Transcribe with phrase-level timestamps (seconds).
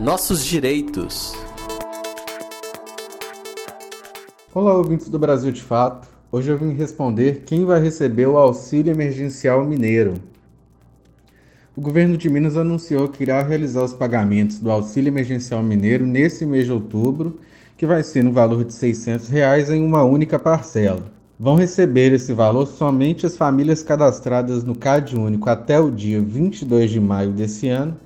[0.00, 1.34] Nossos direitos.
[4.52, 6.08] Olá, ouvintes do Brasil de Fato.
[6.32, 10.14] Hoje eu vim responder quem vai receber o auxílio emergencial mineiro.
[11.76, 16.44] O governo de Minas anunciou que irá realizar os pagamentos do auxílio emergencial mineiro nesse
[16.44, 17.38] mês de outubro,
[17.76, 21.12] que vai ser no valor de 600 reais em uma única parcela.
[21.44, 26.90] Vão receber esse valor somente as famílias cadastradas no CAD único até o dia 22
[26.90, 27.98] de maio desse ano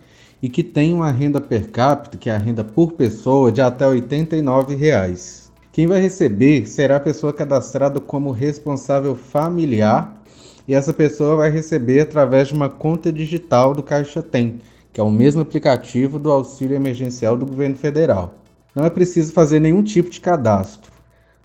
[0.42, 3.86] e que tenham a renda per capita, que é a renda por pessoa, de até
[3.86, 5.52] 89 reais.
[5.70, 10.20] Quem vai receber será a pessoa cadastrada como responsável familiar
[10.66, 14.60] e essa pessoa vai receber através de uma conta digital do Caixa Tem,
[14.92, 18.34] que é o mesmo aplicativo do auxílio emergencial do governo federal.
[18.74, 20.97] Não é preciso fazer nenhum tipo de cadastro.